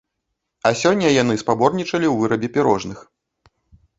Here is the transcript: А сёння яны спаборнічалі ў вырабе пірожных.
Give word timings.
А 0.67 0.71
сёння 0.81 1.11
яны 1.23 1.35
спаборнічалі 1.41 1.87
ў 2.09 2.13
вырабе 2.21 2.47
пірожных. 2.55 2.99